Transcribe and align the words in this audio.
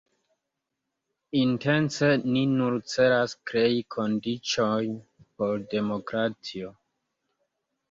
Intence 1.41 2.07
ni 2.31 2.43
nur 2.55 2.79
celas 2.95 3.37
krei 3.53 3.77
kondiĉojn 3.97 4.99
por 5.37 5.63
demokratio. 5.77 6.75